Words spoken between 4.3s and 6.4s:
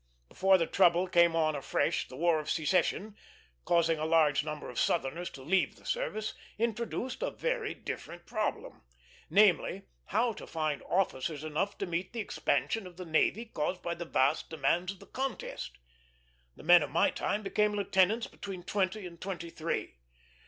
number of Southerners to leave the service,